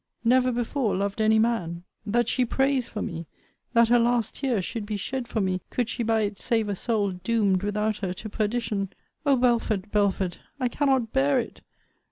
[0.23, 1.83] Never before loved any man!
[2.07, 3.27] That she prays for me!
[3.73, 6.75] That her last tear should be shed for me, could she by it save a
[6.75, 8.89] soul, doomed, without her, to perdition!
[9.27, 9.91] O Belford!
[9.91, 10.37] Belford!
[10.59, 11.61] I cannot bear it!